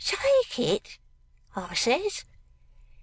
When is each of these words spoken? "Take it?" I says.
"Take 0.03 0.57
it?" 0.57 0.97
I 1.55 1.75
says. 1.75 2.25